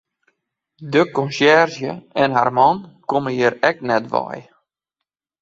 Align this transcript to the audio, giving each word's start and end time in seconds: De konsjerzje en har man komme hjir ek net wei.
De 0.95 1.03
konsjerzje 1.17 1.91
en 2.23 2.33
har 2.39 2.51
man 2.61 2.81
komme 3.15 3.31
hjir 3.37 3.53
ek 3.71 3.77
net 3.89 4.05
wei. 4.17 4.41